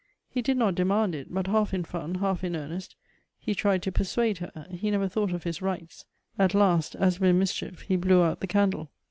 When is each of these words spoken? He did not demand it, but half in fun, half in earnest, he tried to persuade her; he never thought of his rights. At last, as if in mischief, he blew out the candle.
He 0.27 0.41
did 0.41 0.57
not 0.57 0.73
demand 0.73 1.13
it, 1.13 1.31
but 1.31 1.45
half 1.45 1.75
in 1.75 1.83
fun, 1.83 2.15
half 2.15 2.43
in 2.43 2.55
earnest, 2.55 2.95
he 3.37 3.53
tried 3.53 3.83
to 3.83 3.91
persuade 3.91 4.39
her; 4.39 4.65
he 4.71 4.89
never 4.89 5.07
thought 5.07 5.31
of 5.31 5.43
his 5.43 5.61
rights. 5.61 6.05
At 6.39 6.55
last, 6.55 6.95
as 6.95 7.17
if 7.17 7.21
in 7.21 7.37
mischief, 7.37 7.81
he 7.81 7.97
blew 7.97 8.23
out 8.23 8.39
the 8.39 8.47
candle. 8.47 8.89